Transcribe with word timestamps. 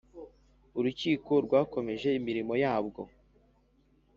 urukiko 0.77 1.31
rwakomeje 1.45 2.09
imirimo 2.19 2.53
yabwo 2.63 3.01